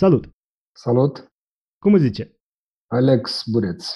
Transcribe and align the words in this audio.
Salut! 0.00 0.30
Salut! 0.72 1.32
Cum 1.78 1.94
îți 1.94 2.02
zice? 2.02 2.36
Alex 2.86 3.42
Bureț, 3.50 3.94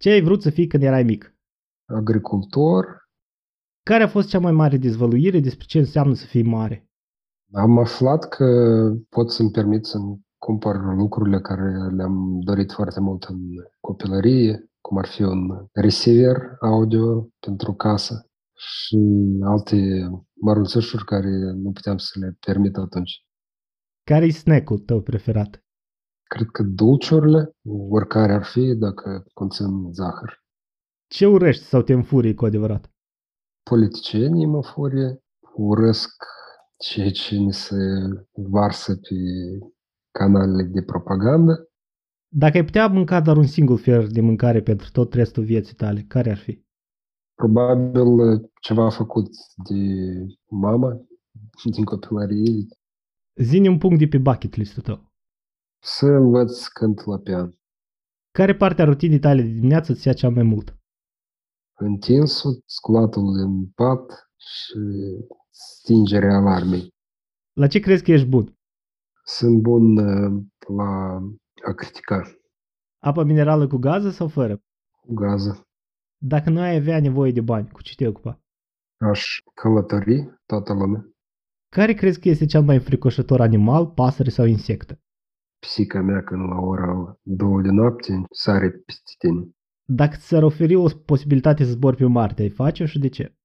Ce 0.00 0.10
ai 0.10 0.22
vrut 0.22 0.42
să 0.42 0.50
fii 0.50 0.66
când 0.66 0.82
erai 0.82 1.02
mic? 1.02 1.36
agricultor. 1.84 3.08
Care 3.82 4.02
a 4.02 4.08
fost 4.08 4.28
cea 4.28 4.38
mai 4.38 4.52
mare 4.52 4.76
dezvăluire 4.76 5.40
despre 5.40 5.66
ce 5.66 5.78
înseamnă 5.78 6.14
să 6.14 6.26
fii 6.26 6.42
mare? 6.42 6.88
Am 7.52 7.78
aflat 7.78 8.28
că 8.28 8.46
pot 9.08 9.30
să-mi 9.30 9.50
permit 9.50 9.84
să-mi 9.84 10.20
cumpăr 10.38 10.76
lucrurile 10.96 11.40
care 11.40 11.94
le-am 11.94 12.40
dorit 12.40 12.72
foarte 12.72 13.00
mult 13.00 13.22
în 13.22 13.38
copilărie, 13.80 14.70
cum 14.80 14.98
ar 14.98 15.06
fi 15.06 15.22
un 15.22 15.68
receiver 15.72 16.56
audio 16.60 17.28
pentru 17.38 17.72
casă 17.72 18.30
și 18.54 18.98
alte 19.42 20.08
mărunțășuri 20.34 21.04
care 21.04 21.52
nu 21.54 21.72
puteam 21.72 21.98
să 21.98 22.18
le 22.18 22.36
permit 22.46 22.76
atunci. 22.76 23.23
Care 24.04 24.24
e 24.24 24.30
snack-ul 24.30 24.78
tău 24.78 25.00
preferat? 25.00 25.64
Cred 26.22 26.48
că 26.52 26.62
dulciurile, 26.62 27.56
oricare 27.90 28.32
ar 28.32 28.44
fi, 28.44 28.74
dacă 28.74 29.24
conțin 29.32 29.92
zahăr. 29.92 30.42
Ce 31.06 31.26
urăști 31.26 31.64
sau 31.64 31.82
te 31.82 31.92
înfurii 31.92 32.34
cu 32.34 32.44
adevărat? 32.44 32.90
Politicienii 33.70 34.46
mă 34.46 34.62
furie, 34.62 35.22
urăsc 35.54 36.24
ceea 36.76 37.10
ce 37.10 37.36
ni 37.36 37.52
se 37.52 37.76
varsă 38.32 38.96
pe 38.96 39.14
canalele 40.10 40.62
de 40.62 40.82
propagandă. 40.82 41.68
Dacă 42.28 42.56
ai 42.56 42.64
putea 42.64 42.86
mânca 42.86 43.20
doar 43.20 43.36
un 43.36 43.46
singur 43.46 43.78
fel 43.78 44.08
de 44.08 44.20
mâncare 44.20 44.62
pentru 44.62 44.90
tot 44.92 45.14
restul 45.14 45.44
vieții 45.44 45.74
tale, 45.74 46.04
care 46.08 46.30
ar 46.30 46.38
fi? 46.38 46.64
Probabil 47.34 48.50
ceva 48.60 48.90
făcut 48.90 49.28
de 49.68 49.82
mama 50.48 51.06
din 51.64 51.84
copilărie, 51.84 52.66
Zine 53.36 53.68
un 53.68 53.78
punct 53.78 53.98
de 53.98 54.06
pe 54.06 54.18
bucket 54.18 54.54
list-ul 54.54 54.82
tău. 54.82 55.12
să 55.82 56.06
învăț 56.06 56.66
cânt 56.66 57.04
la 57.04 57.18
pian. 57.18 57.58
Care 58.30 58.54
parte 58.56 58.82
a 58.82 58.84
rutinii 58.84 59.18
tale 59.18 59.42
de 59.42 59.48
dimineață 59.48 59.92
îți 59.92 60.06
ia 60.06 60.12
cea 60.12 60.28
mai 60.28 60.42
mult? 60.42 60.76
Întinsul, 61.78 62.62
sculatul 62.66 63.22
în 63.44 63.66
pat 63.66 64.30
și 64.36 64.78
stingerea 65.50 66.36
alarmei. 66.36 66.88
La 67.52 67.66
ce 67.66 67.78
crezi 67.80 68.02
că 68.02 68.12
ești 68.12 68.26
bun? 68.26 68.54
Sunt 69.24 69.60
bun 69.62 69.96
uh, 69.96 70.42
la 70.76 71.14
a 71.68 71.72
critica 71.76 72.22
Apă 72.98 73.24
minerală 73.24 73.66
cu 73.66 73.76
gază 73.76 74.10
sau 74.10 74.28
fără? 74.28 74.58
cu 75.00 75.14
gază. 75.14 75.62
Dacă 76.16 76.50
nu 76.50 76.60
ai 76.60 76.76
avea 76.76 77.00
nevoie 77.00 77.32
de 77.32 77.40
bani, 77.40 77.70
cu 77.70 77.82
ce 77.82 77.94
te 77.94 78.06
ocupa? 78.08 78.40
Aș 79.10 79.38
călători 79.54 80.40
toată 80.46 80.72
lumea. 80.72 81.13
Care 81.78 81.92
crezi 81.92 82.20
că 82.20 82.28
este 82.28 82.46
cel 82.46 82.62
mai 82.62 82.74
înfricoșător 82.74 83.40
animal, 83.40 83.86
pasăre 83.86 84.30
sau 84.30 84.44
insectă? 84.44 85.00
Pisica 85.58 86.00
mea 86.00 86.22
când 86.22 86.48
la 86.48 86.58
ora 86.60 87.18
două 87.22 87.60
de 87.60 87.70
noapte 87.70 88.22
sare 88.30 88.70
peste 88.70 89.12
tine. 89.18 89.48
Dacă 89.84 90.16
ți-ar 90.16 90.42
oferi 90.42 90.74
o 90.74 90.88
posibilitate 91.04 91.64
să 91.64 91.70
zbori 91.70 91.96
pe 91.96 92.04
Marte, 92.04 92.42
ai 92.42 92.48
face-o 92.48 92.86
și 92.86 92.98
de 92.98 93.08
ce? 93.08 93.36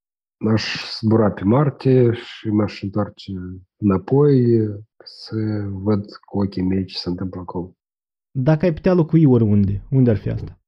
Aș 0.54 0.64
zbura 1.00 1.32
pe 1.32 1.44
Marte 1.44 2.12
și 2.14 2.48
m-aș 2.50 2.82
întoarce 2.82 3.32
înapoi 3.78 4.60
să 5.04 5.36
văd 5.72 6.06
cu 6.26 6.40
ochii 6.40 6.64
mei 6.64 6.86
ce 6.86 6.98
se 6.98 7.10
întâmplă 7.10 7.40
acolo. 7.40 7.78
Dacă 8.32 8.66
ai 8.66 8.74
putea 8.74 8.94
locui 8.94 9.26
oriunde, 9.26 9.86
unde 9.92 10.10
ar 10.10 10.18
fi 10.18 10.30
asta? 10.30 10.62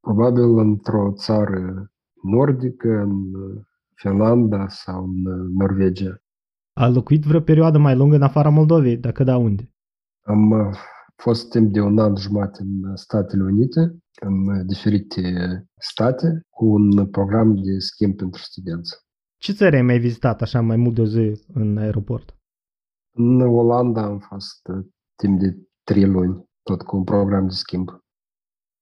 Probabil 0.00 0.58
într-o 0.58 1.12
țară 1.16 1.92
nordică, 2.22 2.88
în 2.88 3.30
Finlanda 3.94 4.68
sau 4.68 5.04
în 5.04 5.22
Norvegia. 5.58 6.22
Ai 6.72 6.92
locuit 6.92 7.22
vreo 7.22 7.40
perioadă 7.40 7.78
mai 7.78 7.96
lungă 7.96 8.16
în 8.16 8.22
afara 8.22 8.48
Moldovei, 8.48 8.96
dacă 8.96 9.24
da, 9.24 9.36
unde? 9.36 9.70
Am 10.24 10.50
uh, 10.50 10.76
fost 11.16 11.50
timp 11.50 11.72
de 11.72 11.80
un 11.80 11.98
an 11.98 12.16
jumătate 12.16 12.62
în 12.62 12.96
Statele 12.96 13.42
Unite, 13.42 13.98
în 14.20 14.66
diferite 14.66 15.22
state, 15.80 16.40
cu 16.50 16.64
un 16.64 17.06
program 17.06 17.54
de 17.54 17.78
schimb 17.78 18.16
pentru 18.16 18.40
studenți. 18.42 18.96
Ce 19.36 19.52
țări 19.52 19.76
ai 19.76 19.82
mai 19.82 19.98
vizitat 19.98 20.42
așa 20.42 20.60
mai 20.60 20.76
mult 20.76 20.94
de 20.94 21.00
o 21.00 21.06
zi 21.06 21.44
în 21.52 21.76
aeroport? 21.76 22.36
În 23.14 23.40
Olanda 23.40 24.02
am 24.02 24.18
fost 24.18 24.68
uh, 24.68 24.84
timp 25.16 25.40
de 25.40 25.56
trei 25.84 26.06
luni, 26.06 26.44
tot 26.62 26.82
cu 26.82 26.96
un 26.96 27.04
program 27.04 27.46
de 27.46 27.54
schimb. 27.54 27.88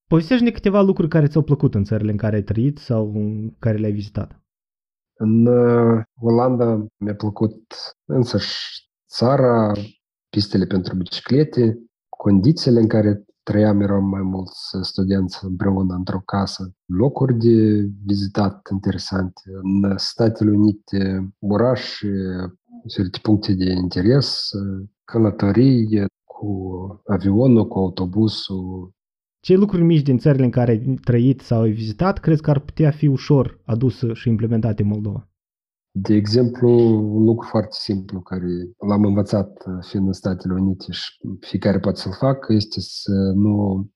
Povestește-ne 0.06 0.50
câteva 0.50 0.81
lucruri 0.81 1.09
care 1.09 1.26
ți-au 1.26 1.43
plăcut 1.43 1.75
în 1.75 1.84
țările 1.84 2.10
în 2.10 2.16
care 2.16 2.37
ai 2.37 2.43
trăit 2.43 2.78
sau 2.78 3.12
în 3.14 3.54
care 3.59 3.76
le-ai 3.76 3.93
vizitat. 3.93 4.43
În 5.22 5.47
uh, 5.47 6.03
Olanda 6.20 6.86
mi-a 6.97 7.14
plăcut 7.14 7.75
însăși 8.04 8.88
țara, 9.08 9.72
pistele 10.28 10.64
pentru 10.66 10.97
biciclete, 10.97 11.78
condițiile 12.08 12.81
în 12.81 12.88
care 12.88 13.25
trăiam, 13.42 13.81
eram 13.81 14.04
mai 14.04 14.22
mulți 14.22 14.58
studenți 14.82 15.44
împreună 15.44 15.94
într-o 15.94 16.20
casă, 16.25 16.72
locuri 16.86 17.38
de 17.38 17.88
vizitat 18.04 18.69
interesante. 18.72 19.41
În 19.62 19.97
Statele 19.97 20.50
Unite, 20.50 21.28
orașe, 21.38 22.08
diferite 22.84 23.19
puncte 23.22 23.52
de 23.52 23.70
interes, 23.70 24.48
călătorii 25.04 26.06
cu 26.25 27.02
avionul, 27.06 27.69
cu 27.69 27.78
autobusul, 27.78 28.91
Ce 29.40 29.56
lucruri 29.56 29.82
mici 29.82 30.02
din 30.02 30.18
țările 30.18 30.44
în 30.44 30.50
care 30.50 30.70
ai 30.70 30.94
trăit 31.04 31.40
sau 31.40 31.60
ai 31.60 31.70
vizitat 31.70 32.18
crezi 32.18 32.42
că 32.42 32.50
ar 32.50 32.58
putea 32.58 32.90
fi 32.90 33.06
ușor 33.06 33.60
adusă 33.64 34.12
și 34.12 34.28
implementate 34.28 34.82
în 34.82 34.88
Moldova? 34.88 35.28
De 35.92 36.14
exemplu, 36.14 36.68
un 37.16 37.24
lucru 37.24 37.48
foarte 37.48 37.76
simplu 37.80 38.20
care 38.20 38.46
l-am 38.88 39.04
învățat 39.04 39.48
uh, 39.66 39.84
fiind 39.88 40.06
în 40.06 40.12
Statele 40.12 40.54
Unite 40.54 40.92
și 40.92 41.10
fiecare 41.40 41.78
poate 41.78 42.00
să-l 42.00 42.12
facă 42.12 42.52
este 42.52 42.80
să 42.80 43.32
nu 43.34 43.86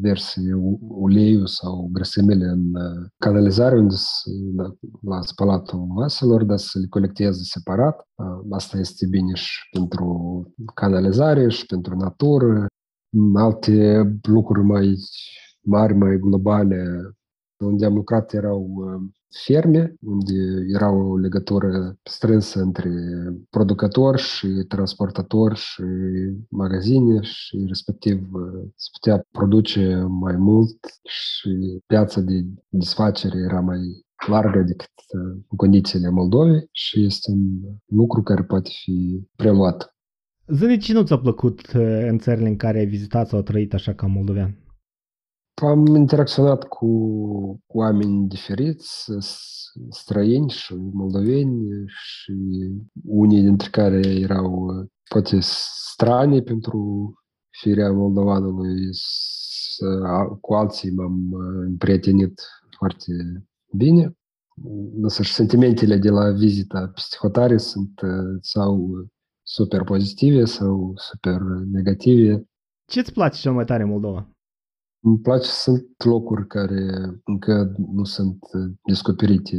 verse 0.00 0.40
u- 0.54 0.78
uleiul 0.80 1.46
sau 1.46 1.88
grăsimile 1.92 2.44
în 2.44 2.74
uh, 2.74 3.08
canalizare 3.18 3.78
unde 3.78 3.94
se, 3.96 4.30
la, 4.56 4.74
la 5.00 5.20
spălatul 5.20 5.86
vaselor, 5.94 6.44
dar 6.44 6.58
să 6.58 6.78
le 6.78 6.86
colecteze 6.86 7.40
separat. 7.42 8.08
Uh, 8.14 8.26
Asta 8.50 8.78
este 8.78 9.06
bine 9.06 9.34
și 9.34 9.58
pentru 9.70 10.06
canalizare 10.74 11.48
și 11.48 11.66
pentru 11.66 11.96
natură. 11.96 12.66
Alte 13.34 14.02
lucruri 14.22 14.62
mai 14.62 14.94
mari, 15.60 15.94
mai 15.94 16.18
globale, 16.18 17.10
unde 17.64 17.84
am 17.84 17.94
lucrat 17.94 18.32
erau 18.32 18.70
uh, 18.76 19.10
ferme, 19.44 19.94
unde 20.00 20.34
era 20.74 20.90
o 20.90 21.16
legătură 21.16 21.98
strânsă 22.02 22.60
între 22.60 22.90
producători 23.50 24.22
și 24.22 24.46
transportatori 24.68 25.58
și 25.58 25.82
magazine 26.48 27.20
și 27.22 27.64
respectiv 27.66 28.32
uh, 28.32 28.68
se 28.74 28.88
putea 28.92 29.26
produce 29.30 29.94
mai 30.08 30.36
mult 30.36 30.78
și 31.04 31.82
piața 31.86 32.20
de 32.20 32.44
desfacere 32.68 33.38
era 33.38 33.60
mai 33.60 33.78
largă 34.26 34.62
decât 34.62 34.92
uh, 35.14 35.42
în 35.48 35.56
condițiile 35.56 36.10
Moldovei 36.10 36.68
și 36.72 37.04
este 37.04 37.30
un 37.30 37.60
lucru 37.86 38.22
care 38.22 38.42
poate 38.42 38.70
fi 38.84 39.26
preluat. 39.36 39.94
Zine 40.52 40.76
ce 40.76 40.92
nu 40.92 41.02
ți-a 41.02 41.18
plăcut 41.18 41.60
uh, 41.60 42.06
în 42.08 42.18
țările 42.18 42.48
în 42.48 42.56
care 42.56 42.78
ai 42.78 42.86
vizitat 42.86 43.28
sau 43.28 43.42
trăit 43.42 43.74
așa 43.74 43.94
ca 43.94 44.06
moldovean? 44.06 44.58
Am 45.62 45.86
interacționat 45.86 46.64
cu 46.68 46.86
oameni 47.66 48.28
diferiți, 48.28 49.10
s- 49.18 49.72
străini 49.90 50.50
și 50.50 50.74
moldoveni 50.74 51.68
și 51.86 52.32
unii 53.04 53.40
dintre 53.42 53.68
care 53.70 54.00
erau 54.06 54.52
uh, 54.52 54.86
poate 55.08 55.38
strani 55.40 56.42
pentru 56.42 57.12
firea 57.60 57.92
moldovanului. 57.92 58.88
S- 58.90 59.78
a- 60.04 60.38
Cu 60.40 60.54
alții 60.54 60.90
m-am 60.90 61.30
uh, 61.32 61.64
împrietenit 61.66 62.40
foarte 62.78 63.12
bine. 63.76 64.14
Însă 65.02 65.22
și 65.22 65.32
sentimentele 65.32 65.96
de 65.96 66.10
la 66.10 66.30
vizita 66.30 66.90
peste 66.94 67.16
hotare 67.20 67.56
sunt 67.56 68.00
uh, 68.00 68.38
sau 68.40 68.90
super 69.52 69.84
pozitive 69.84 70.44
sau 70.44 70.92
super 70.96 71.40
negative. 71.72 72.44
Ce-ți 72.84 73.12
place 73.12 73.40
cel 73.40 73.52
mai 73.52 73.64
tare 73.64 73.82
în 73.82 73.88
Moldova? 73.88 74.30
Îmi 75.02 75.18
place, 75.18 75.48
sunt 75.48 75.86
locuri 76.04 76.46
care 76.46 76.86
încă 77.24 77.74
nu 77.92 78.04
sunt 78.04 78.38
uh, 78.52 78.72
descoperite 78.84 79.56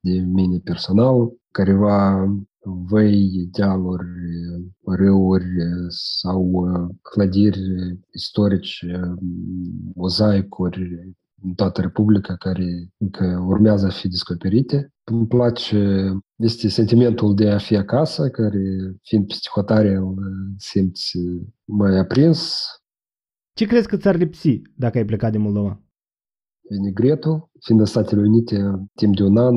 de 0.00 0.18
mine 0.18 0.58
personal, 0.58 1.32
careva 1.50 2.26
văi, 2.64 3.48
dealuri, 3.50 4.06
râuri 4.84 5.46
sau 5.88 6.42
uh, 6.42 6.94
clădiri 7.02 7.60
istorice, 8.12 9.14
mozaicuri 9.94 11.14
în 11.42 11.54
toată 11.54 11.80
Republica 11.80 12.36
care 12.36 12.92
încă 12.96 13.44
urmează 13.46 13.86
a 13.86 13.90
fi 13.90 14.08
descoperite. 14.08 14.93
Îmi 15.04 15.26
place, 15.26 16.10
este 16.36 16.68
sentimentul 16.68 17.34
de 17.34 17.50
a 17.50 17.58
fi 17.58 17.76
acasă, 17.76 18.30
care 18.30 18.62
fiind 19.02 19.26
peste 19.26 19.48
hotare 19.52 19.94
îl 19.94 20.16
simți 20.56 21.18
mai 21.64 21.98
aprins, 21.98 22.64
Ce 23.52 23.66
crezi 23.66 23.88
că 23.88 23.96
ți-ar 23.96 24.16
lipsi 24.16 24.62
dacă 24.76 24.98
ai 24.98 25.04
plecat 25.04 25.30
din 25.30 25.40
Moldova? 25.40 25.78
vinegretul, 26.68 27.50
fiind 27.60 27.80
în 27.80 27.86
Statele 27.86 28.20
Unite, 28.20 28.88
timp 28.94 29.16
de 29.16 29.22
un 29.22 29.36
an 29.36 29.54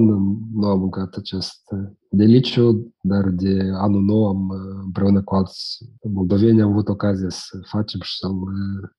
nu 0.54 0.68
am 0.68 0.80
mâncat 0.80 1.16
acest 1.16 1.62
deliciu, 2.10 2.94
dar 3.02 3.30
de 3.30 3.70
anul 3.74 4.02
nou 4.02 4.28
am, 4.28 4.50
împreună 4.84 5.24
cu 5.24 5.36
alți 5.36 5.78
moldoveni, 6.02 6.62
am 6.62 6.72
avut 6.72 6.88
ocazia 6.88 7.30
să 7.30 7.58
facem 7.70 8.00
și 8.02 8.18
să-l 8.18 8.34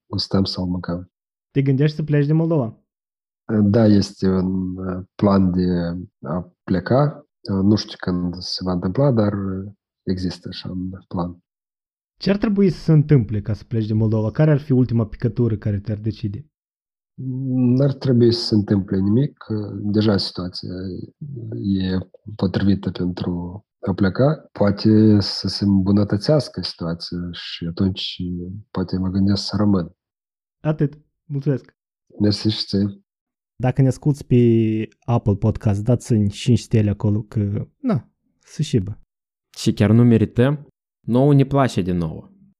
gustăm, 0.06 0.44
să-l 0.44 0.64
mâncăm. 0.64 1.10
Te 1.50 1.62
gândești 1.62 1.96
să 1.96 2.02
pleci 2.02 2.26
de 2.26 2.32
Moldova? 2.32 2.82
Da, 3.62 3.86
este 3.86 4.28
un 4.28 4.74
plan 5.14 5.50
de 5.50 5.96
a 6.22 6.52
pleca. 6.64 7.26
Nu 7.62 7.76
știu 7.76 7.96
când 8.00 8.34
se 8.38 8.64
va 8.64 8.72
întâmpla, 8.72 9.12
dar 9.12 9.32
există 10.02 10.48
așa 10.48 10.70
un 10.70 10.90
plan. 11.08 11.42
Ce 12.16 12.30
ar 12.30 12.36
trebui 12.36 12.70
să 12.70 12.80
se 12.80 12.92
întâmple 12.92 13.40
ca 13.40 13.52
să 13.52 13.64
pleci 13.64 13.86
de 13.86 13.94
Moldova? 13.94 14.30
Care 14.30 14.50
ar 14.50 14.58
fi 14.58 14.72
ultima 14.72 15.06
picătură 15.06 15.56
care 15.56 15.80
te-ar 15.80 15.98
decide? 15.98 16.46
N-ar 17.50 17.92
trebui 17.92 18.32
să 18.32 18.44
se 18.44 18.54
întâmple 18.54 18.98
nimic. 18.98 19.44
Deja 19.74 20.16
situația 20.16 20.74
e 21.62 21.98
potrivită 22.36 22.90
pentru 22.90 23.64
a 23.86 23.92
pleca. 23.92 24.48
Poate 24.52 25.20
să 25.20 25.48
se 25.48 25.64
îmbunătățească 25.64 26.60
situația 26.62 27.18
și 27.30 27.66
atunci 27.66 28.16
poate 28.70 28.98
mă 28.98 29.08
gândesc 29.08 29.44
să 29.44 29.56
rămân. 29.56 29.96
Atât. 30.60 30.98
Mulțumesc. 31.24 31.76
Mersi 32.20 32.48
și 32.48 32.66
ție. 32.66 33.02
Dacă 33.62 33.82
ne 33.82 33.88
asculti 33.88 34.24
pe 34.24 34.88
Apple 35.04 35.34
Podcast, 35.34 35.82
dați-mi 35.84 36.28
5 36.28 36.58
stele 36.58 36.90
acolo 36.90 37.22
că, 37.22 37.68
na, 37.80 38.08
să 38.38 38.62
șibă. 38.62 39.00
Și 39.58 39.72
chiar 39.72 39.90
nu 39.90 40.04
merităm? 40.04 40.66
Nouă 41.06 41.34
ne 41.34 41.44
place 41.44 41.82
de 41.82 41.92
nouă. 41.92 42.30